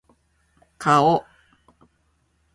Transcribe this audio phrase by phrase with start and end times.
[0.79, 1.23] 顔